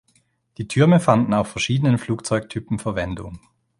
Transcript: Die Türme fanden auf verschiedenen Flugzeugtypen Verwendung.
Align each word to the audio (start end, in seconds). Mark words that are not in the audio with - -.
Die 0.57 0.67
Türme 0.67 0.99
fanden 0.99 1.31
auf 1.35 1.49
verschiedenen 1.49 1.99
Flugzeugtypen 1.99 2.79
Verwendung. 2.79 3.39